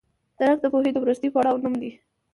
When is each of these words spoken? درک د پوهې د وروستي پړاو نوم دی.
درک 0.39 0.57
د 0.61 0.65
پوهې 0.73 0.89
د 0.93 0.97
وروستي 1.03 1.27
پړاو 1.33 1.61
نوم 1.63 1.73
دی. 1.81 1.91